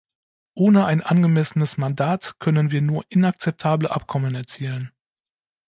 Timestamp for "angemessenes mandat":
1.03-2.39